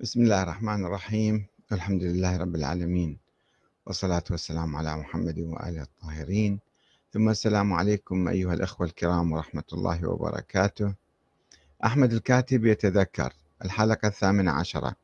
بسم 0.00 0.22
الله 0.22 0.42
الرحمن 0.42 0.84
الرحيم. 0.84 1.46
الحمد 1.72 2.02
لله 2.02 2.36
رب 2.36 2.54
العالمين. 2.54 3.18
والصلاة 3.86 4.24
والسلام 4.30 4.76
على 4.76 4.96
محمد 4.96 5.38
وآله 5.38 5.82
الطاهرين. 5.82 6.60
ثم 7.12 7.28
السلام 7.28 7.72
عليكم 7.72 8.28
أيها 8.28 8.54
الأخوة 8.54 8.86
الكرام 8.86 9.32
ورحمة 9.32 9.64
الله 9.72 10.08
وبركاته. 10.08 10.94
أحمد 11.84 12.12
الكاتب 12.12 12.66
يتذكر 12.66 13.32
الحلقة 13.64 14.08
الثامنة 14.08 14.50
عشرة. 14.50 14.96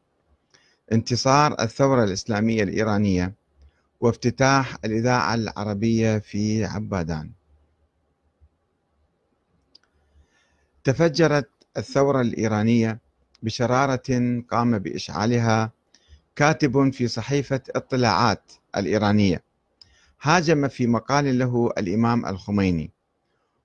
انتصار 0.93 1.61
الثورة 1.61 2.04
الإسلامية 2.04 2.62
الإيرانية 2.62 3.34
وافتتاح 4.00 4.77
الإذاعة 4.84 5.34
العربية 5.34 6.18
في 6.18 6.64
عبادان. 6.64 7.30
تفجرت 10.84 11.48
الثورة 11.77 12.20
الإيرانية 12.20 13.09
بشرارة 13.43 14.43
قام 14.50 14.79
بإشعالها 14.79 15.70
كاتب 16.37 16.92
في 16.92 17.09
صحيفة 17.09 17.60
اطلاعات 17.77 18.52
الإيرانية. 18.77 19.42
هاجم 20.23 20.69
في 20.69 20.87
مقال 20.87 21.38
له 21.38 21.70
الإمام 21.79 22.27
الخميني 22.27 22.91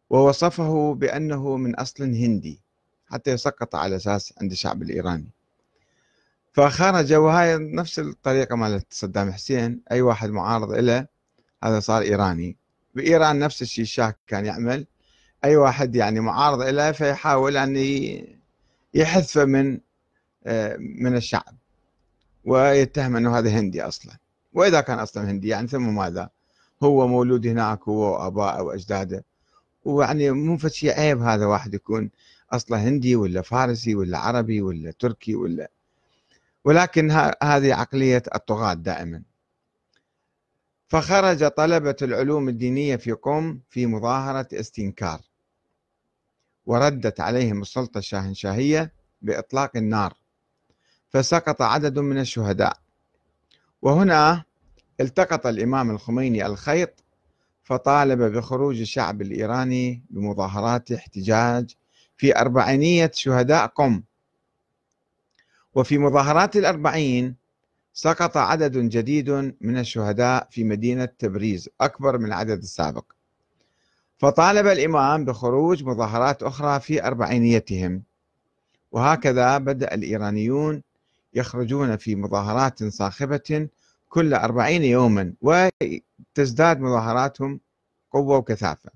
ووصفه 0.10 0.94
بأنه 0.94 1.58
من 1.58 1.76
أصل 1.76 2.04
هندي 2.04 2.62
حتى 3.08 3.32
يسقط 3.32 3.76
على 3.76 3.96
أساس 3.96 4.34
عند 4.42 4.52
الشعب 4.52 4.82
الإيراني. 4.82 5.30
فخرج 6.54 7.14
وهاي 7.14 7.58
نفس 7.58 8.00
الطريقة 8.00 8.56
مالت 8.56 8.86
صدام 8.90 9.32
حسين 9.32 9.82
أي 9.92 10.02
واحد 10.02 10.30
معارض 10.30 10.72
له 10.72 11.08
هذا 11.64 11.80
صار 11.80 12.02
إيراني. 12.02 12.58
بإيران 12.96 13.40
نفس 13.40 13.62
الشيء 13.62 13.84
الشاه 13.84 14.16
كان 14.28 14.46
يعمل 14.46 14.86
أي 15.44 15.56
واحد 15.56 15.96
يعني 15.96 16.20
معارض 16.20 16.62
له 16.62 16.92
فيحاول 16.92 17.58
أن 17.58 17.76
يحذفه 18.96 19.46
من 19.46 19.80
آه، 20.46 20.78
من 20.80 21.16
الشعب 21.16 21.56
ويتهم 22.46 23.16
أنه 23.16 23.38
هذا 23.38 23.50
هندي 23.50 23.82
أصلا. 23.82 24.14
وإذا 24.54 24.82
كان 24.82 25.00
أصلا 25.00 25.32
هندي 25.32 25.48
يعني 25.48 25.68
ثم 25.68 25.96
ماذا؟ 25.96 26.30
هو 26.84 27.08
مولود 27.08 27.48
هناك 27.48 27.84
هو 27.84 28.14
وأبائه 28.14 28.62
وأجداده. 28.62 29.26
ويعني 29.86 30.32
مو 30.32 30.58
شيء 30.58 31.00
عيب 31.00 31.22
هذا 31.22 31.46
واحد 31.46 31.74
يكون 31.74 32.10
اصله 32.52 32.88
هندي 32.88 33.16
ولا 33.16 33.42
فارسي 33.42 33.96
ولا 33.96 34.18
عربي 34.18 34.62
ولا 34.62 34.92
تركي 34.92 35.36
ولا. 35.36 35.72
ولكن 36.66 37.12
هذه 37.44 37.74
عقلية 37.74 38.24
الطغاة 38.36 38.74
دائما. 38.74 39.22
فخرج 40.88 41.48
طلبة 41.48 41.96
العلوم 42.02 42.50
الدينية 42.50 42.96
في 42.96 43.12
قم 43.12 43.60
في 43.70 43.86
مظاهرة 43.86 44.48
استنكار. 44.54 45.22
وردت 46.66 47.20
عليهم 47.20 47.62
السلطة 47.62 47.98
الشاهنشاهية 47.98 48.94
بإطلاق 49.22 49.72
النار 49.78 50.14
فسقط 51.10 51.62
عدد 51.62 52.00
من 52.00 52.20
الشهداء. 52.20 52.78
وهنا 53.82 54.44
التقط 55.02 55.48
الإمام 55.48 55.92
الخميني 55.92 56.46
الخيط 56.46 57.04
فطالب 57.64 58.22
بخروج 58.22 58.80
الشعب 58.80 59.22
الإيراني 59.22 60.04
بمظاهرات 60.10 60.92
احتجاج 60.92 61.76
في 62.18 62.38
أربعينية 62.38 63.12
شهداء 63.14 63.68
قم. 63.68 64.04
وفي 65.74 65.98
مظاهرات 65.98 66.56
الأربعين 66.56 67.36
سقط 67.94 68.38
عدد 68.38 68.78
جديد 68.78 69.30
من 69.62 69.78
الشهداء 69.78 70.48
في 70.52 70.64
مدينة 70.64 71.06
تبريز 71.06 71.70
أكبر 71.82 72.18
من 72.18 72.26
العدد 72.26 72.58
السابق. 72.58 73.15
فطالب 74.18 74.68
الإمام 74.68 75.26
بخروج 75.26 75.84
مظاهرات 75.84 76.44
أخرى 76.44 76.80
في 76.80 77.04
أربعينيتهم. 77.04 78.04
وهكذا 78.92 79.58
بدأ 79.58 79.94
الإيرانيون 79.94 80.82
يخرجون 81.34 81.98
في 81.98 82.16
مظاهرات 82.16 82.84
صاخبة 82.84 83.68
كل 84.10 84.34
أربعين 84.34 84.84
يوما 84.84 85.34
وتزداد 85.42 86.80
مظاهراتهم 86.80 87.60
قوة 88.12 88.38
وكثافة. 88.38 88.90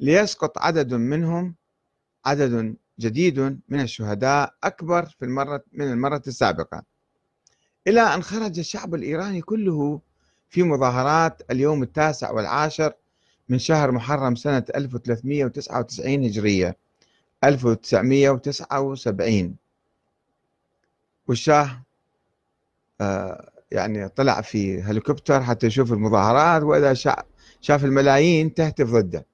ليسقط 0.00 0.58
عدد 0.58 0.94
منهم 0.94 1.54
عدد 2.26 2.76
جديد 3.00 3.60
من 3.68 3.80
الشهداء 3.80 4.54
أكبر 4.64 5.06
في 5.06 5.24
المرة 5.24 5.64
من 5.72 5.92
المرة 5.92 6.22
السابقة. 6.26 6.82
إلى 7.86 8.00
أن 8.00 8.22
خرج 8.22 8.58
الشعب 8.58 8.94
الإيراني 8.94 9.40
كله 9.40 10.00
في 10.48 10.62
مظاهرات 10.62 11.42
اليوم 11.50 11.82
التاسع 11.82 12.30
والعاشر 12.30 12.92
من 13.48 13.58
شهر 13.58 13.90
محرم 13.90 14.34
سنة 14.34 14.64
1399 14.74 16.24
هجرية 16.24 16.76
1979 17.44 19.56
والشاه 21.28 21.82
آه 23.00 23.50
يعني 23.72 24.08
طلع 24.08 24.40
في 24.40 24.82
هليكوبتر 24.82 25.42
حتى 25.42 25.66
يشوف 25.66 25.92
المظاهرات 25.92 26.62
وإذا 26.62 26.94
شاف 27.60 27.84
الملايين 27.84 28.54
تهتف 28.54 28.90
ضده. 28.90 29.26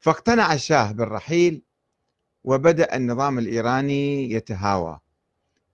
فاقتنع 0.00 0.54
الشاه 0.54 0.92
بالرحيل 0.92 1.62
وبدأ 2.44 2.96
النظام 2.96 3.38
الإيراني 3.38 4.32
يتهاوى. 4.32 4.98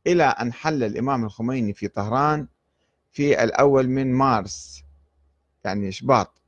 إلى 0.07 0.25
أن 0.25 0.53
حل 0.53 0.85
الإمام 0.85 1.25
الخميني 1.25 1.73
في 1.73 1.89
طهران 1.89 2.47
في 3.13 3.45
الأول 3.45 3.89
من 3.89 4.13
مارس 4.13 4.85
يعني 5.65 5.93
شباط 5.93 6.40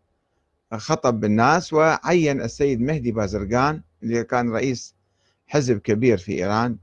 خطب 0.75 1.21
بالناس 1.21 1.73
وعين 1.73 2.41
السيد 2.41 2.81
مهدي 2.81 3.13
بازرقان 3.13 3.83
اللي 4.03 4.25
كان 4.25 4.53
رئيس 4.53 4.95
حزب 5.47 5.79
كبير 5.79 6.19
في 6.19 6.33
إيران 6.33 6.77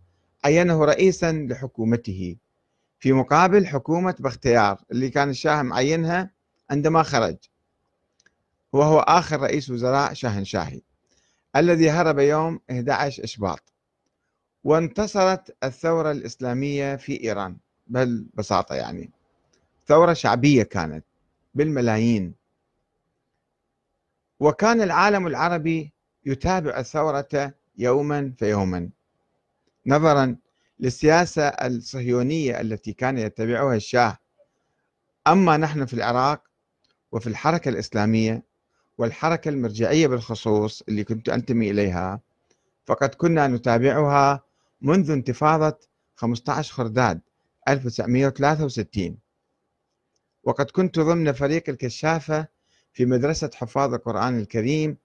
عينه 0.45 0.85
رئيسا 0.85 1.31
لحكومته. 1.31 2.35
في 2.99 3.13
مقابل 3.13 3.67
حكومة 3.67 4.15
بختيار 4.19 4.81
اللي 4.91 5.09
كان 5.09 5.29
الشاه 5.29 5.61
معينها 5.61 6.31
عندما 6.69 7.03
خرج. 7.03 7.37
وهو 8.73 8.99
آخر 8.99 9.41
رئيس 9.41 9.69
وزراء 9.69 10.13
شاهنشاهي. 10.13 10.81
الذي 11.57 11.89
هرب 11.89 12.19
يوم 12.19 12.59
11 12.71 13.23
إشباط 13.23 13.73
وانتصرت 14.63 15.57
الثورة 15.63 16.11
الإسلامية 16.11 16.95
في 16.95 17.23
إيران 17.23 17.57
بالبساطة 17.87 18.75
يعني 18.75 19.11
ثورة 19.87 20.13
شعبية 20.13 20.63
كانت 20.63 21.05
بالملايين. 21.55 22.33
وكان 24.39 24.81
العالم 24.81 25.27
العربي 25.27 25.93
يتابع 26.25 26.79
الثورة 26.79 27.53
يوما 27.77 28.33
فيوما. 28.37 28.89
نظرا 29.85 30.37
للسياسة 30.79 31.47
الصهيونية 31.47 32.61
التي 32.61 32.93
كان 32.93 33.17
يتبعها 33.17 33.75
الشاه 33.75 34.17
أما 35.27 35.57
نحن 35.57 35.85
في 35.85 35.93
العراق 35.93 36.43
وفي 37.11 37.27
الحركة 37.27 37.69
الإسلامية 37.69 38.43
والحركة 38.97 39.49
المرجعية 39.49 40.07
بالخصوص 40.07 40.83
اللي 40.89 41.03
كنت 41.03 41.29
أنتمي 41.29 41.71
إليها 41.71 42.19
فقد 42.85 43.15
كنا 43.15 43.47
نتابعها 43.47 44.43
منذ 44.81 45.11
انتفاضة 45.11 45.77
15 46.15 46.73
خرداد 46.73 47.21
1963 47.67 49.17
وقد 50.43 50.71
كنت 50.71 50.99
ضمن 50.99 51.31
فريق 51.31 51.69
الكشافة 51.69 52.47
في 52.93 53.05
مدرسة 53.05 53.49
حفاظ 53.55 53.93
القرآن 53.93 54.39
الكريم 54.39 54.97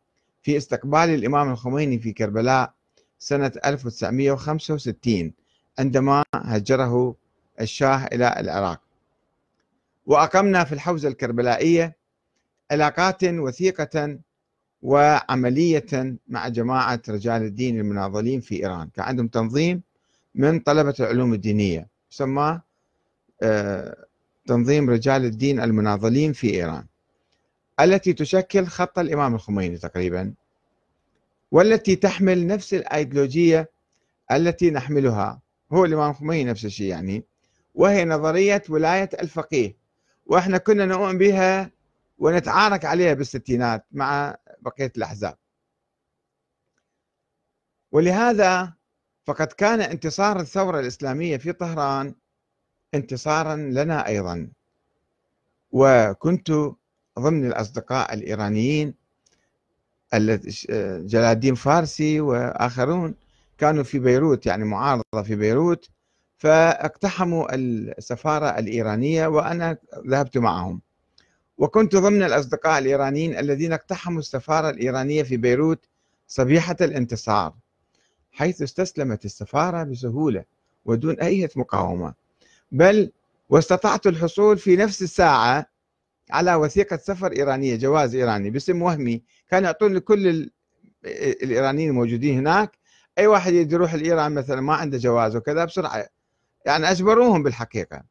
في 0.43 0.57
استقبال 0.57 1.11
الإمام 1.11 1.51
الخميني 1.51 1.99
في 1.99 2.13
كربلاء 2.13 2.75
سنة 3.19 3.53
1965 3.65 5.33
عندما 5.79 6.25
هجره 6.35 7.15
الشاه 7.61 8.07
إلى 8.07 8.35
العراق. 8.39 8.81
وأقمنا 10.07 10.65
في 10.65 10.73
الحوزة 10.73 11.09
الكربلائية 11.09 11.97
علاقات 12.73 13.25
وثيقة 13.25 14.19
وعملية 14.83 16.17
مع 16.29 16.49
جماعة 16.49 17.03
رجال 17.09 17.43
الدين 17.43 17.81
المناضلين 17.81 18.41
في 18.41 18.55
إيران. 18.63 18.89
كان 18.95 19.05
عندهم 19.05 19.29
تنظيم 19.29 19.83
من 20.35 20.61
طلبة 20.61 20.95
العلوم 21.01 21.35
الدينية 21.35 21.89
يسمى 22.13 22.61
آه، 23.43 24.07
تنظيم 24.47 24.91
رجال 24.91 25.25
الدين 25.25 25.61
المناضلين 25.61 26.33
في 26.33 26.55
إيران 26.55 26.85
التي 27.81 28.13
تشكل 28.13 28.67
خط 28.67 28.99
الإمام 28.99 29.35
الخميني 29.35 29.79
تقريبا 29.79 30.35
والتي 31.51 31.97
تحمل 31.97 32.47
نفس 32.47 32.75
الأيديولوجية 32.75 33.71
التي 34.33 34.71
نحملها. 34.71 35.41
هو 35.73 35.85
الإمام 35.85 36.11
الخميني 36.11 36.51
نفس 36.51 36.65
الشيء 36.65 36.87
يعني. 36.87 37.25
وهي 37.75 38.05
نظرية 38.05 38.63
ولاية 38.69 39.11
الفقيه. 39.21 39.77
وإحنا 40.27 40.59
كنا 40.59 40.87
نؤمن 40.87 41.19
بها 41.19 41.71
ونتعارك 42.23 42.85
عليها 42.85 43.15
بالستينات 43.15 43.87
مع 43.93 44.37
بقية 44.61 44.93
الأحزاب. 44.97 45.37
ولهذا 47.93 48.73
فقد 49.25 49.47
كان 49.47 49.81
انتصار 49.81 50.41
الثورة 50.41 50.81
الإسلامية 50.81 51.37
في 51.37 51.53
طهران 51.53 52.15
انتصارا 52.95 53.57
لنا 53.57 54.07
أيضا. 54.07 54.51
وكنت 55.71 56.51
ضمن 57.19 57.47
الأصدقاء 57.47 58.15
الإيرانيين 58.15 58.95
جلال 60.15 61.25
الدين 61.25 61.55
فارسي 61.55 62.21
وآخرون 62.21 63.15
كانوا 63.59 63.83
في 63.83 63.99
بيروت 63.99 64.47
يعني 64.47 64.65
معارضة 64.65 65.23
في 65.25 65.37
بيروت 65.37 65.89
فاقتحموا 66.39 67.55
السفارة 67.55 68.59
الإيرانية 68.59 69.27
وأنا 69.27 69.77
ذهبت 70.07 70.39
معهم. 70.39 70.83
وكنت 71.59 71.97
ضمن 71.97 72.23
الأصدقاء 72.23 72.79
الإيرانيين 72.79 73.39
الذين 73.39 73.73
اقتحموا 73.73 74.19
السفارة 74.19 74.71
الإيرانية 74.71 75.23
في 75.23 75.37
بيروت 75.37 75.85
صبيحة 76.27 76.77
الانتصار 76.81 77.55
حيث 78.33 78.63
استسلمت 78.63 79.25
السفارة 79.25 79.83
بسهولة 79.83 80.45
ودون 80.85 81.21
أي 81.21 81.49
مقاومة 81.57 82.15
بل 82.73 83.13
واستطعت 83.49 84.07
الحصول 84.07 84.59
في 84.59 84.77
نفس 84.77 85.03
الساعة 85.03 85.67
على 86.31 86.55
وثيقة 86.55 86.97
سفر 86.97 87.33
إيرانية 87.33 87.77
جواز 87.77 88.15
إيراني 88.15 88.51
باسم 88.51 88.83
وهمي 88.83 89.23
كان 89.51 89.65
يعطون 89.65 89.95
لكل 89.95 90.51
الإيرانيين 91.05 91.91
الموجودين 91.91 92.39
هناك 92.39 92.79
أي 93.19 93.27
واحد 93.27 93.53
يريد 93.53 93.73
يروح 93.73 93.93
الإيران 93.93 94.33
مثلا 94.33 94.61
ما 94.61 94.75
عنده 94.75 94.99
جواز 94.99 95.37
وكذا 95.37 95.65
بسرعة 95.65 96.07
يعني 96.67 96.91
أجبروهم 96.91 97.43
بالحقيقة. 97.43 98.03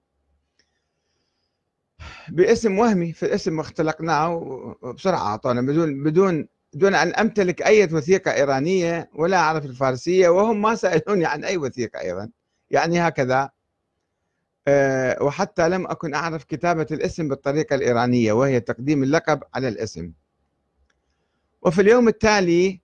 باسم 2.30 2.80
وهمي 2.80 3.14
في 3.14 3.26
الاسم 3.26 3.60
اختلقناه 3.60 4.76
بسرعة 4.96 5.20
أعطونا. 5.20 5.62
بدون 5.62 6.04
بدون 6.04 6.48
دون 6.74 6.96
أن 6.96 7.08
أمتلك 7.14 7.62
أي 7.62 7.84
وثيقة 7.84 8.34
إيرانية 8.34 9.10
ولا 9.14 9.38
أعرف 9.38 9.66
الفارسية 9.66 10.30
وهم 10.30 10.62
ما 10.62 10.76
سألوني 10.76 11.26
عن 11.26 11.44
أي 11.44 11.58
وثيقة 11.58 12.00
أيضا. 12.00 12.30
يعني 12.72 13.00
هكذا. 13.00 13.50
آه، 14.68 15.24
وحتى 15.24 15.70
لم 15.70 15.88
أكن 15.88 16.14
أعرف 16.14 16.44
كتابة 16.44 16.88
الاسم 16.92 17.28
بالطريقة 17.28 17.76
الإيرانية 17.76 18.34
وهي 18.34 18.60
تقديم 18.60 19.04
اللقب 19.04 19.44
على 19.54 19.68
الاسم. 19.68 20.12
وفي 21.62 21.82
اليوم 21.82 22.08
التالي 22.08 22.82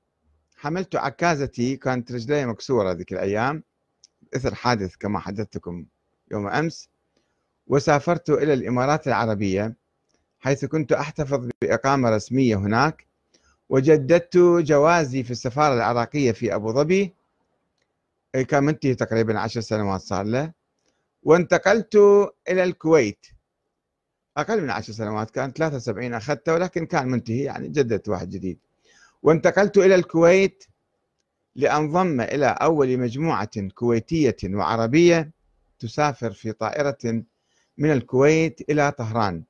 حملت 0.58 0.96
عكازتي 0.96 1.78
كانت 1.78 2.12
رجلي 2.12 2.46
مكسورة 2.46 2.92
ذيك 2.92 3.14
الأيام. 3.14 3.64
إثر 4.36 4.56
حادث 4.56 4.96
كما 4.96 5.20
حدثتكم 5.20 5.86
يوم 6.32 6.48
أمس. 6.48 6.90
وسافرت 7.68 8.30
إلى 8.30 8.54
الإمارات 8.54 9.08
العربية 9.08 9.74
حيث 10.40 10.66
كنت 10.66 10.92
أحتفظ 10.92 11.50
بإقامة 11.62 12.10
رسمية 12.10 12.56
هناك 12.56 13.08
وجددت 13.70 14.38
جوازي 14.38 15.24
في 15.24 15.32
السفارة 15.32 15.74
العراقية 15.74 16.32
في 16.32 16.56
أبو 16.56 16.74
ظبي 16.74 17.14
كان 18.48 18.64
منتهي 18.64 18.96
تقريبا 18.96 19.40
عشر 19.40 19.62
سنوات 19.62 20.02
صار 20.02 20.26
له. 20.26 20.52
وانتقلت 21.24 21.96
إلى 22.50 22.64
الكويت. 22.64 23.26
أقل 24.38 24.62
من 24.62 24.70
عشر 24.70 24.94
سنوات 24.94 25.32
كان 25.32 25.52
73 25.52 26.14
أخذته 26.14 26.54
ولكن 26.54 26.86
كان 26.86 27.08
منتهي 27.08 27.44
يعني 27.44 27.68
جددت 27.68 28.10
واحد 28.10 28.30
جديد. 28.30 28.60
وانتقلت 29.24 29.78
إلى 29.78 29.96
الكويت 29.96 30.64
لأنضم 31.56 32.22
إلى 32.22 32.46
أول 32.46 32.98
مجموعة 32.98 33.70
كويتية 33.76 34.38
وعربية 34.44 35.32
تسافر 35.80 36.32
في 36.32 36.52
طائرة 36.52 37.24
من 37.78 37.92
الكويت 37.92 38.70
إلى 38.70 38.92
طهران. 38.92 39.44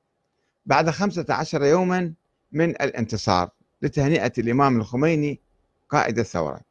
بعد 0.65 0.89
خمسة 0.89 1.25
عشر 1.29 1.63
يوما 1.63 2.13
من 2.51 2.69
الانتصار 2.69 3.49
لتهنئة 3.81 4.33
الإمام 4.37 4.77
الخميني 4.77 5.39
قائد 5.89 6.19
الثورة. 6.19 6.61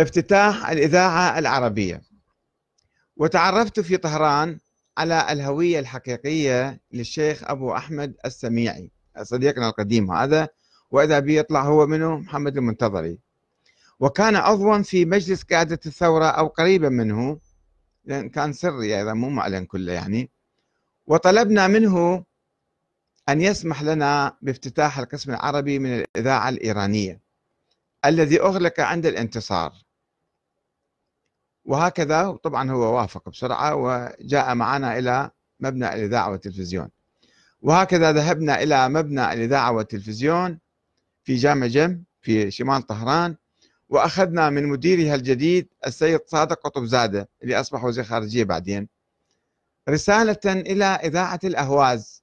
افتتاح 0.00 0.70
الإذاعة 0.70 1.38
العربية. 1.38 2.02
وتعرفت 3.16 3.80
في 3.80 3.96
طهران 3.96 4.58
على 4.98 5.32
الهوية 5.32 5.78
الحقيقية 5.78 6.80
للشيخ 6.92 7.42
أبو 7.44 7.72
أحمد 7.76 8.14
السميعي 8.24 8.90
صديقنا 9.22 9.68
القديم 9.68 10.12
هذا 10.12 10.48
وإذا 10.90 11.18
بي 11.18 11.38
يطلع 11.38 11.62
هو 11.62 11.86
منه 11.86 12.18
محمد 12.18 12.56
المنتظري. 12.56 13.18
وكان 14.00 14.36
عضوا 14.36 14.82
في 14.82 15.04
مجلس 15.04 15.42
قيادة 15.42 15.80
الثورة 15.86 16.24
أو 16.26 16.46
قريبا 16.46 16.88
منه 16.88 17.38
لأن 18.08 18.28
كان 18.28 18.52
سري 18.52 18.98
أيضا 18.98 19.12
مو 19.12 19.28
معلن 19.28 19.64
كله 19.64 19.92
يعني. 19.92 20.30
وطلبنا 21.06 21.66
منه 21.66 22.24
أن 23.28 23.40
يسمح 23.40 23.82
لنا 23.82 24.36
بافتتاح 24.42 24.98
القسم 24.98 25.30
العربي 25.30 25.78
من 25.78 25.94
الإذاعة 25.94 26.48
الإيرانية 26.48 27.20
الذي 28.04 28.40
أغلق 28.40 28.80
عند 28.80 29.06
الانتصار. 29.06 29.72
وهكذا 31.64 32.30
طبعا 32.30 32.70
هو 32.70 32.96
وافق 32.96 33.28
بسرعة 33.28 33.74
وجاء 33.74 34.54
معنا 34.54 34.98
إلى 34.98 35.30
مبنى 35.60 35.94
الإذاعة 35.94 36.30
والتلفزيون. 36.30 36.88
وهكذا 37.62 38.12
ذهبنا 38.12 38.62
إلى 38.62 38.88
مبنى 38.88 39.32
الإذاعة 39.32 39.72
والتلفزيون 39.72 40.58
في 41.24 41.36
جامع 41.36 41.66
جم 41.66 42.02
في 42.20 42.50
شمال 42.50 42.82
طهران. 42.82 43.36
وأخذنا 43.88 44.50
من 44.50 44.66
مديرها 44.66 45.14
الجديد 45.14 45.68
السيد 45.86 46.20
صادق 46.26 46.60
قطب 46.60 46.84
زادة 46.84 47.28
اللي 47.42 47.60
أصبح 47.60 47.84
وزير 47.84 48.04
خارجية 48.04 48.44
بعدين. 48.44 48.88
رسالة 49.88 50.40
إلى 50.46 50.84
إذاعة 50.84 51.40
الأهواز. 51.44 52.22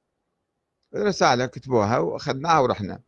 رسالة 0.96 1.46
كتبوها 1.46 1.98
وأخذناها 1.98 2.60
ورحنا. 2.60 3.00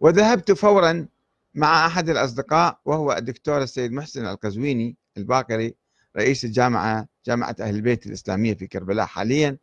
وذهبت 0.00 0.52
فورا 0.52 1.08
مع 1.54 1.86
أحد 1.86 2.08
الأصدقاء 2.08 2.80
وهو 2.84 3.12
الدكتور 3.12 3.62
السيد 3.62 3.92
محسن 3.92 4.26
القزويني 4.26 4.96
الباقري 5.16 5.74
رئيس 6.16 6.44
الجامعة 6.44 7.08
جامعة 7.26 7.56
أهل 7.60 7.74
البيت 7.74 8.06
الإسلامية 8.06 8.54
في 8.54 8.66
كربلاء 8.66 9.06
حاليا. 9.06 9.58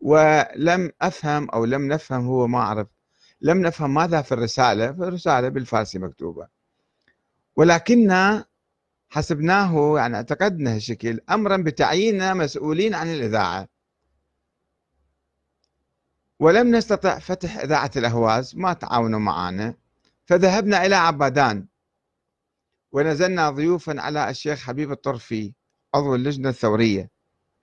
ولم 0.00 0.90
أفهم 1.02 1.50
أو 1.50 1.64
لم 1.64 1.88
نفهم 1.92 2.26
هو 2.26 2.46
ما 2.46 2.58
أعرف 2.58 2.86
لم 3.40 3.62
نفهم 3.62 3.94
ماذا 3.94 4.22
في 4.22 4.32
الرسالة. 4.32 4.92
في 4.92 4.98
الرسالة 4.98 5.48
بالفارسي 5.48 5.98
مكتوبة. 5.98 6.59
ولكننا 7.60 8.44
حسبناه 9.08 9.96
يعني 9.96 10.16
اعتقدنا 10.16 10.74
هالشكل 10.74 11.20
أمرا 11.30 11.56
بتعييننا 11.56 12.34
مسؤولين 12.34 12.94
عن 12.94 13.08
الإذاعة. 13.08 13.68
ولم 16.38 16.76
نستطع 16.76 17.18
فتح 17.18 17.56
إذاعة 17.58 17.90
الأهواز 17.96 18.56
ما 18.56 18.72
تعاونوا 18.72 19.18
معنا 19.18 19.74
فذهبنا 20.26 20.86
إلى 20.86 20.94
عبادان 20.94 21.66
ونزلنا 22.92 23.50
ضيوفا 23.50 24.00
على 24.00 24.30
الشيخ 24.30 24.58
حبيب 24.58 24.92
الطرفي 24.92 25.52
عضو 25.94 26.14
اللجنة 26.14 26.48
الثورية. 26.48 27.10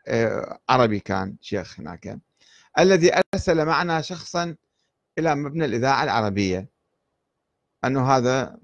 آه، 0.08 0.60
عربي 0.70 1.00
كان 1.00 1.38
شيخ 1.42 1.80
هناك 1.80 2.20
الذي 2.80 3.12
أرسل 3.34 3.66
معنا 3.66 4.02
شخصا 4.02 4.56
إلى 5.20 5.36
مبنى 5.36 5.66
الإذاعة 5.66 6.04
العربية. 6.04 6.70
أنه 7.86 8.12
هذا 8.12 8.60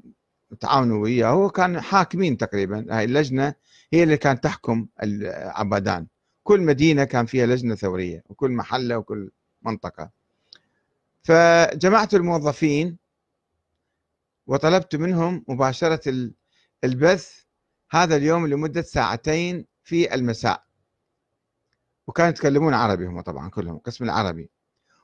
تعاونوا 0.60 1.04
وياه. 1.04 1.28
هو 1.28 1.50
كان 1.50 1.82
حاكمين 1.82 2.38
تقريبا. 2.38 2.86
هاي 2.90 3.04
اللجنة 3.04 3.54
هي 3.94 4.04
اللي 4.04 4.18
كانت 4.18 4.44
تحكم 4.44 4.88
عبادان 5.30 6.08
كل 6.44 6.62
مدينة 6.62 7.04
كان 7.04 7.26
فيها 7.26 7.46
لجنة 7.46 7.76
ثورية 7.76 8.24
وكل 8.30 8.52
محلة 8.52 8.98
وكل 8.98 9.32
منطقة. 9.62 10.10
فجمعت 11.24 12.14
الموظفين 12.14 12.98
وطلبت 14.48 14.96
منهم 14.96 15.46
مباشرة 15.48 16.32
البث 16.84 17.44
هذا 17.92 18.16
اليوم 18.16 18.48
لمدة 18.48 18.82
ساعتين 18.82 19.66
في 19.84 20.16
المساء. 20.16 20.64
وكانوا 22.08 22.30
يتكلمون 22.30 22.74
عربي 22.74 23.06
هم 23.06 23.22
طبعا 23.22 23.50
كلهم 23.50 23.78
قسم 23.78 24.04
العربي. 24.04 24.50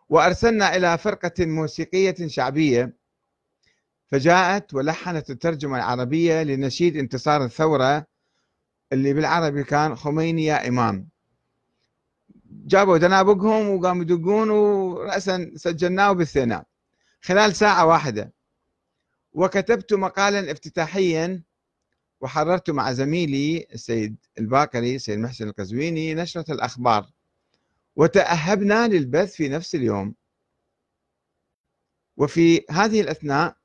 وأرسلنا 0.10 0.76
إلى 0.76 0.98
فرقة 0.98 1.46
موسيقية 1.46 2.28
شعبية 2.28 2.99
فجاءت 4.12 4.74
ولحنت 4.74 5.30
الترجمة 5.30 5.78
العربية 5.78 6.44
لنشيد 6.44 6.98
انتصار 6.98 7.44
الثورة 7.44 8.06
اللي 8.94 9.14
بالعربي 9.14 9.64
كان 9.64 9.96
خميني 9.96 10.46
يا 10.46 10.68
إمام 10.68 11.10
جابوا 12.52 12.98
دنابقهم 12.98 13.70
وقاموا 13.70 14.02
يدقون 14.02 14.50
ورأسا 14.50 15.52
سجلناه 15.56 16.12
بالثناء. 16.12 16.66
خلال 17.22 17.56
ساعة 17.56 17.86
واحدة 17.86 18.34
وكتبت 19.34 19.94
مقالا 19.94 20.52
افتتاحيا 20.52 21.44
وحررت 22.22 22.70
مع 22.70 22.92
زميلي 22.92 23.68
السيد 23.74 24.16
الباكري 24.40 24.96
السيد 24.96 25.20
محسن 25.20 25.48
القزويني 25.48 26.14
نشرة 26.14 26.52
الأخبار. 26.52 27.10
وتأهبنا 27.96 28.88
للبث 28.88 29.36
في 29.36 29.50
نفس 29.50 29.76
اليوم. 29.76 30.16
وفي 32.18 32.66
هذه 32.70 33.02
الأثناء 33.02 33.59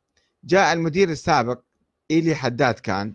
جاء 0.46 0.72
المدير 0.72 1.10
السابق 1.10 1.60
إيلي 2.10 2.34
حداد 2.34 2.74
كان 2.74 3.14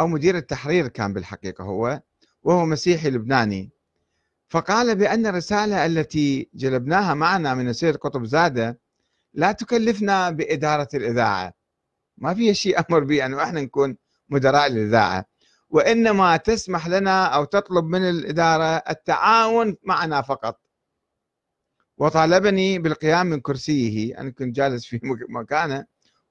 أو 0.00 0.06
مدير 0.06 0.36
التحرير 0.36 0.88
كان 0.88 1.12
بالحقيقة 1.12 1.64
هو 1.64 2.02
وهو 2.42 2.66
مسيحي 2.66 3.10
لبناني. 3.10 3.70
فقال 4.48 4.94
بأن 4.96 5.26
الرسالة 5.26 5.86
التي 5.86 6.48
جلبناها 6.54 7.14
معنا 7.14 7.54
من 7.54 7.68
السيد 7.68 7.96
قطب 7.96 8.24
زادة 8.24 8.80
لا 9.34 9.52
تكلفنا 9.52 10.30
بإدارة 10.30 10.88
الإذاعة. 10.94 11.52
ما 12.18 12.34
فيها 12.34 12.52
شيء 12.52 12.78
أمر 12.78 13.04
به 13.04 13.26
أنه 13.26 13.42
إحنا 13.42 13.60
نكون 13.60 13.96
مدراء 14.28 14.66
الإذاعة 14.66 15.24
وإنما 15.70 16.36
تسمح 16.36 16.88
لنا 16.88 17.24
أو 17.24 17.44
تطلب 17.44 17.84
من 17.84 18.08
الإدارة 18.08 18.82
التعاون 18.90 19.76
معنا 19.84 20.22
فقط. 20.22 20.60
وطالبني 21.98 22.78
بالقيام 22.78 23.26
من 23.26 23.40
كرسيه. 23.40 24.18
أنا 24.20 24.30
كنت 24.30 24.56
جالس 24.56 24.86
في 24.86 25.00
مكانه. 25.28 25.86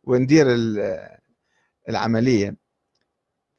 وندير 0.09 0.47
العملية. 1.89 2.55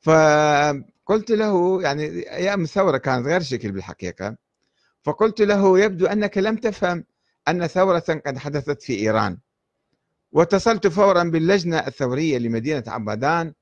فقلت 0.00 1.30
له 1.30 1.82
يعني 1.82 2.04
أيام 2.32 2.62
الثورة 2.62 2.98
كانت 2.98 3.26
غير 3.26 3.42
شكل 3.42 3.72
بالحقيقة. 3.72 4.36
فقلت 5.02 5.40
له 5.40 5.78
يبدو 5.78 6.06
أنك 6.06 6.38
لم 6.38 6.56
تفهم 6.56 7.04
أن 7.48 7.66
ثورة 7.66 8.22
قد 8.26 8.38
حدثت 8.38 8.82
في 8.82 8.98
إيران. 8.98 9.38
واتصلت 10.32 10.86
فورا 10.86 11.24
باللجنة 11.24 11.78
الثورية 11.78 12.38
لمدينة 12.38 12.84
عبادان 12.86 13.54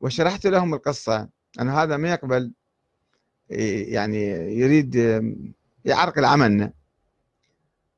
وشرحت 0.00 0.46
لهم 0.46 0.74
القصة. 0.74 1.28
أن 1.60 1.68
هذا 1.68 1.96
ما 1.96 2.10
يقبل 2.10 2.52
يعني 3.48 4.22
يريد 4.58 4.94
يعرقل 5.84 6.24
عملنا 6.24 6.72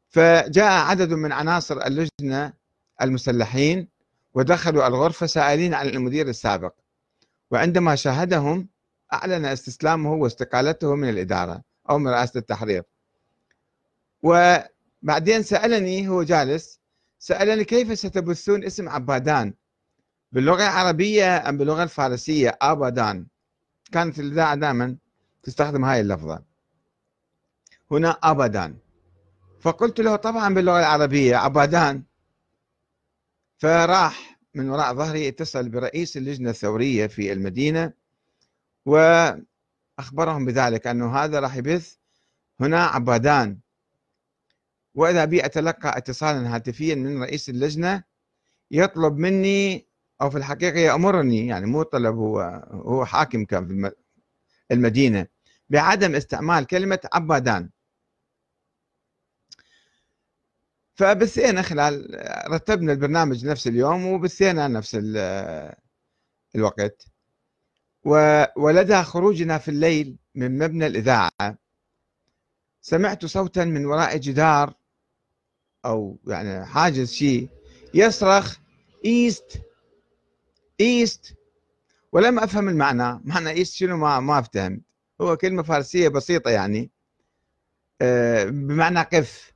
فجاء 0.08 0.72
عدد 0.72 1.12
من 1.12 1.32
عناصر 1.32 1.86
اللجنة 1.86 2.52
المسلحين. 3.02 3.95
ودخلوا 4.36 4.86
الغرفة 4.86 5.26
سائلين 5.26 5.74
عن 5.74 5.88
المدير 5.88 6.28
السابق. 6.28 6.74
وعندما 7.50 7.94
شاهدهم 7.94 8.68
أعلن 9.12 9.44
استسلامه 9.44 10.12
واستقالته 10.12 10.94
من 10.94 11.08
الإدارة 11.08 11.62
أو 11.90 11.98
من 11.98 12.08
رئاسة 12.08 12.38
التحرير. 12.38 12.82
وبعدين 14.22 15.42
سألني 15.42 16.08
هو 16.08 16.22
جالس 16.22 16.80
سألني 17.18 17.64
كيف 17.64 17.98
ستبثون 17.98 18.64
اسم 18.64 18.88
عبادان؟ 18.88 19.54
باللغة 20.32 20.62
العربية 20.62 21.48
أم 21.48 21.56
باللغة 21.58 21.82
الفارسية؟ 21.82 22.58
آبادان 22.62 23.26
كانت 23.92 24.18
الإذاعة 24.18 24.54
دائما 24.54 24.96
تستخدم 25.42 25.84
هاي 25.84 26.00
اللفظة. 26.00 26.42
هنا 27.90 28.10
أبدان 28.22 28.76
فقلت 29.60 30.00
له 30.00 30.16
طبعا 30.16 30.54
باللغة 30.54 30.78
العربية 30.78 31.36
عبادان. 31.36 32.02
فراح 33.58 34.40
من 34.54 34.70
وراء 34.70 34.94
ظهري 34.94 35.28
اتصل 35.28 35.68
برئيس 35.68 36.16
اللجنة 36.16 36.50
الثورية 36.50 37.06
في 37.06 37.32
المدينة 37.32 37.92
وأخبرهم 38.86 40.44
بذلك 40.44 40.86
أنه 40.86 41.16
هذا 41.16 41.40
راح 41.40 41.56
يبث 41.56 41.94
هنا 42.60 42.84
عبادان. 42.84 43.58
وإذا 44.94 45.24
بي 45.24 45.44
أتلقى 45.44 45.98
اتصالا 45.98 46.54
هاتفيا 46.54 46.94
من 46.94 47.22
رئيس 47.22 47.48
اللجنة 47.48 48.02
يطلب 48.70 49.18
مني 49.18 49.86
أو 50.22 50.30
في 50.30 50.38
الحقيقة 50.38 50.78
يأمرني 50.78 51.46
يعني 51.46 51.66
مو 51.66 51.82
طلب 51.82 52.16
هو 52.16 52.40
هو 52.70 53.04
حاكم 53.04 53.44
كان 53.44 53.68
في 53.68 53.92
المدينة 54.70 55.26
بعدم 55.70 56.14
استعمال 56.14 56.66
كلمة 56.66 57.00
عبادان. 57.12 57.70
فبثينا 60.96 61.62
خلال 61.62 62.20
رتبنا 62.50 62.92
البرنامج 62.92 63.46
نفس 63.46 63.66
اليوم 63.66 64.06
وبثينا 64.06 64.68
نفس 64.68 64.98
الوقت. 66.54 67.06
ولدى 68.56 69.02
خروجنا 69.02 69.58
في 69.58 69.68
الليل 69.68 70.16
من 70.34 70.58
مبنى 70.58 70.86
الإذاعة. 70.86 71.58
سمعت 72.80 73.26
صوتا 73.26 73.64
من 73.64 73.86
وراء 73.86 74.16
جدار 74.16 74.74
أو 75.84 76.18
يعني 76.26 76.66
حاجز 76.66 77.12
شيء 77.12 77.48
يصرخ 77.94 78.56
ایست 79.04 79.62
ایست. 80.80 81.34
ولم 82.12 82.38
أفهم 82.38 82.68
المعنى. 82.68 83.20
معنى 83.24 83.50
ایست 83.50 83.74
شنو؟ 83.74 83.96
ما 83.96 84.20
ما 84.20 84.42
فهمت 84.42 84.80
هو 85.20 85.36
كلمة 85.36 85.62
فارسية 85.62 86.08
بسيطة 86.08 86.50
يعني. 86.50 86.90
آه، 88.00 88.44
بمعنى 88.44 89.00
قف. 89.00 89.55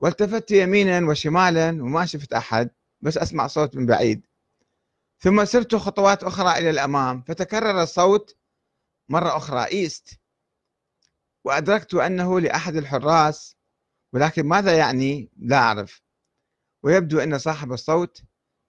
والتفت 0.00 0.50
يمينا 0.50 1.08
وشمالا 1.08 1.68
وما 1.68 2.06
شفت 2.06 2.32
أحد 2.32 2.70
بس 3.00 3.18
أسمع 3.18 3.46
صوت 3.46 3.76
من 3.76 3.86
بعيد. 3.86 4.26
ثم 5.18 5.44
سرت 5.44 5.74
خطوات 5.74 6.24
أخرى 6.24 6.58
إلى 6.58 6.70
الأمام 6.70 7.22
فتكرر 7.22 7.82
الصوت 7.82 8.36
مرة 9.08 9.36
أخرى 9.36 9.64
إيست 9.64 10.20
وأدركت 11.44 11.94
أنه 11.94 12.40
لأحد 12.40 12.76
الحراس 12.76 13.56
ولكن 14.12 14.46
ماذا 14.46 14.76
يعني؟ 14.78 15.30
لا 15.36 15.56
أعرف. 15.56 16.02
ويبدو 16.82 17.18
أن 17.18 17.38
صاحب 17.38 17.72
الصوت 17.72 18.22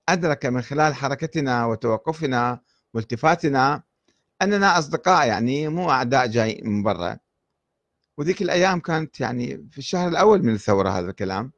أدرك 0.09 0.45
من 0.45 0.61
خلال 0.61 0.95
حركتنا 0.95 1.65
وتوقفنا 1.65 2.61
والتفاتنا 2.93 3.83
أننا 4.41 4.79
أصدقاء 4.79 5.27
يعني 5.27 5.67
مو 5.67 5.91
أعداء 5.91 6.27
جاي 6.27 6.61
من 6.63 6.83
برا. 6.83 7.17
وذيك 8.17 8.41
الأيام 8.41 8.79
كانت 8.79 9.19
يعني 9.19 9.67
في 9.71 9.77
الشهر 9.77 10.07
الأول 10.07 10.43
من 10.43 10.53
الثورة 10.53 10.89
هذا 10.89 11.09
الكلام 11.09 11.51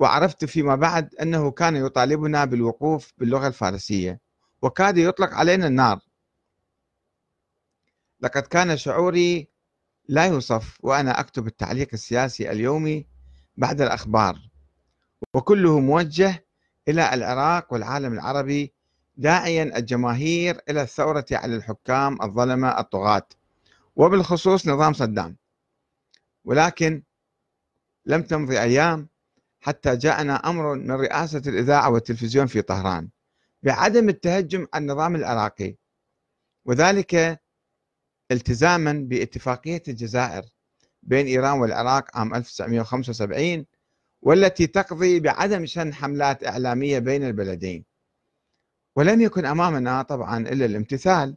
وعرفت 0.00 0.44
فيما 0.44 0.76
بعد 0.76 1.14
أنه 1.14 1.50
كان 1.50 1.76
يطالبنا 1.76 2.44
بالوقوف 2.44 3.12
باللغة 3.18 3.46
الفارسية 3.46 4.20
وكاد 4.62 4.98
يطلق 4.98 5.34
علينا 5.34 5.66
النار. 5.66 6.00
لقد 8.20 8.42
كان 8.42 8.76
شعوري 8.76 9.48
لا 10.08 10.26
يوصف 10.26 10.78
وأنا 10.80 11.20
أكتب 11.20 11.46
التعليق 11.46 11.88
السياسي 11.92 12.50
اليومي 12.50 13.06
بعد 13.56 13.80
الأخبار 13.80 14.38
وكله 15.34 15.80
موجه 15.80 16.46
إلى 16.88 17.14
العراق 17.14 17.72
والعالم 17.72 18.12
العربي 18.12 18.72
داعيا 19.16 19.78
الجماهير 19.78 20.60
إلى 20.68 20.82
الثورة 20.82 21.26
على 21.32 21.56
الحكام 21.56 22.22
الظلمة 22.22 22.78
الطغاة. 22.80 23.28
وبالخصوص 23.96 24.66
نظام 24.68 24.92
صدام 24.92 25.36
ولكن 26.44 27.02
لم 28.06 28.22
تمضي 28.22 28.60
أيام 28.60 29.08
حتى 29.60 29.96
جاءنا 29.96 30.34
أمر 30.34 30.74
من 30.74 30.90
رئاسة 30.90 31.42
الإذاعة 31.46 31.90
والتلفزيون 31.90 32.46
في 32.46 32.62
طهران 32.62 33.08
بعدم 33.62 34.08
التهجم 34.08 34.66
على 34.74 34.82
النظام 34.82 35.16
العراقي 35.16 35.76
وذلك 36.64 37.40
التزاما 38.30 38.92
باتفاقية 38.92 39.82
الجزائر 39.88 40.42
بين 41.02 41.26
إيران 41.26 41.60
والعراق 41.60 42.16
عام 42.16 42.34
1975 42.34 43.66
والتي 44.22 44.66
تقضي 44.66 45.20
بعدم 45.20 45.66
شن 45.66 45.94
حملات 45.94 46.44
إعلامية 46.44 46.98
بين 46.98 47.24
البلدين. 47.24 47.84
ولم 48.96 49.20
يكن 49.20 49.44
أمامنا 49.44 50.02
طبعا 50.02 50.38
إلا 50.38 50.64
الامتثال 50.64 51.36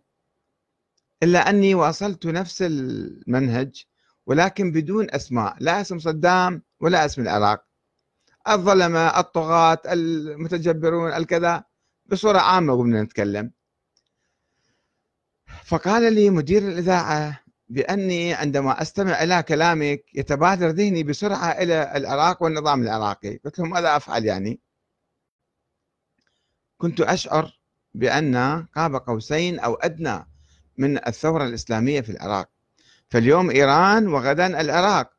إلا 1.23 1.49
أني 1.49 1.75
وأصلت 1.75 2.25
نفس 2.25 2.61
المنهج 2.61 3.85
ولكن 4.25 4.71
بدون 4.71 5.07
أسماء 5.11 5.55
لا 5.59 5.81
اسم 5.81 5.99
صدام 5.99 6.61
ولا 6.79 7.05
اسم 7.05 7.21
العراق. 7.21 7.65
الظلمة 8.49 9.19
الطغاة 9.19 9.81
المتجبرون 9.85 11.13
الكذا 11.13 11.63
بصورة 12.05 12.39
عامة 12.39 12.73
قمنا 12.77 13.03
نتكلم. 13.03 13.51
فقال 15.63 16.13
لي 16.13 16.29
مدير 16.29 16.67
الإذاعة 16.67 17.43
بأني 17.69 18.33
عندما 18.33 18.81
أستمع 18.81 19.23
إلى 19.23 19.43
كلامك 19.43 20.03
يتبادر 20.13 20.69
ذهني 20.69 21.03
بسرعة 21.03 21.51
إلى 21.51 21.97
العراق 21.97 22.43
والنظام 22.43 22.83
العراقي. 22.83 23.37
قلت 23.37 23.59
له 23.59 23.65
ماذا 23.65 23.95
أفعل 23.95 24.25
يعني؟ 24.25 24.59
كنت 26.77 27.01
أشعر 27.01 27.59
بأن 27.93 28.65
قاب 28.75 28.95
قوسين 28.95 29.59
أو 29.59 29.73
أدنى 29.75 30.34
من 30.77 31.07
الثورة 31.07 31.45
الإسلامية 31.45 32.01
في 32.01 32.09
العراق. 32.09 32.49
فاليوم 33.09 33.49
إيران 33.49 34.07
وغدا 34.07 34.61
العراق. 34.61 35.11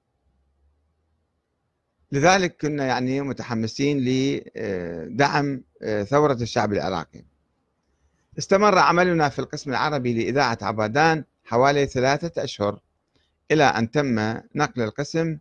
لذلك 2.12 2.56
كنا 2.60 2.84
يعني 2.86 3.20
متحمسين 3.20 3.98
لدعم 4.00 5.62
آه، 5.82 6.02
ثورة 6.02 6.32
الشعب 6.32 6.72
العراقي. 6.72 7.24
استمر 8.38 8.78
عملنا 8.78 9.28
في 9.28 9.38
القسم 9.38 9.70
العربي 9.70 10.14
لإذاعة 10.24 10.58
عبادان 10.62 11.24
حوالي 11.44 11.86
ثلاثة 11.86 12.44
أشهر 12.44 12.80
إلى 13.50 13.64
أن 13.64 13.90
تم 13.90 14.14
نقل 14.54 14.82
القسم 14.82 15.38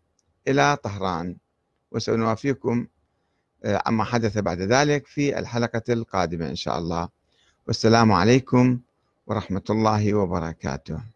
إلى 0.47 0.77
طهران. 0.83 1.37
وسنوافيكم 1.91 2.87
آه، 3.63 3.81
عما 3.85 4.03
حدث 4.03 4.37
بعد 4.37 4.61
ذلك 4.61 5.07
في 5.07 5.39
الحلقة 5.39 5.83
القادمة 5.89 6.49
إن 6.49 6.55
شاء 6.55 6.79
الله. 6.79 7.09
والسلام 7.67 8.11
عليكم 8.11 8.79
ورحمة 9.27 9.63
الله 9.69 10.13
وبركاته. 10.13 11.14